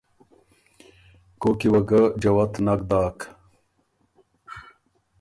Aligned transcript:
کوک 1.41 1.55
کی 1.59 1.67
وه 1.73 1.81
ګۀ 1.89 2.01
جوت 2.21 2.53
نک 2.65 2.79
داک۔ 2.89 3.17